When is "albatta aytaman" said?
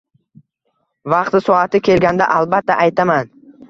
2.41-3.37